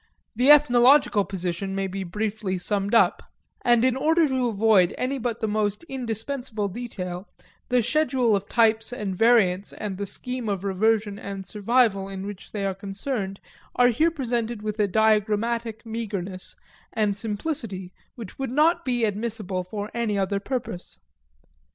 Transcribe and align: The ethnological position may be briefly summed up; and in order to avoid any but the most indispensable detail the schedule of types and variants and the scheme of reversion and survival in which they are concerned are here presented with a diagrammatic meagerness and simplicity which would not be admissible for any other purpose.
The 0.35 0.49
ethnological 0.49 1.25
position 1.25 1.75
may 1.75 1.85
be 1.85 2.03
briefly 2.03 2.57
summed 2.57 2.95
up; 2.95 3.21
and 3.63 3.85
in 3.85 3.95
order 3.95 4.27
to 4.27 4.47
avoid 4.47 4.95
any 4.97 5.19
but 5.19 5.41
the 5.41 5.47
most 5.47 5.83
indispensable 5.83 6.67
detail 6.67 7.27
the 7.69 7.83
schedule 7.83 8.35
of 8.35 8.49
types 8.49 8.91
and 8.91 9.15
variants 9.15 9.73
and 9.73 9.99
the 9.99 10.07
scheme 10.07 10.49
of 10.49 10.63
reversion 10.63 11.19
and 11.19 11.45
survival 11.45 12.09
in 12.09 12.25
which 12.25 12.51
they 12.51 12.65
are 12.65 12.73
concerned 12.73 13.39
are 13.75 13.89
here 13.89 14.09
presented 14.09 14.63
with 14.63 14.79
a 14.79 14.87
diagrammatic 14.87 15.85
meagerness 15.85 16.55
and 16.93 17.15
simplicity 17.15 17.93
which 18.15 18.39
would 18.39 18.49
not 18.49 18.83
be 18.83 19.05
admissible 19.05 19.63
for 19.63 19.91
any 19.93 20.17
other 20.17 20.39
purpose. 20.39 20.97